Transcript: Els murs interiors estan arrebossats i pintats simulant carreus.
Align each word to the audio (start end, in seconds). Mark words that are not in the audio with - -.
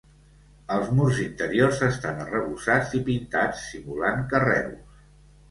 Els 0.77 0.87
murs 0.99 1.19
interiors 1.25 1.81
estan 1.89 2.23
arrebossats 2.23 2.97
i 3.01 3.03
pintats 3.11 3.63
simulant 3.75 4.27
carreus. 4.35 4.99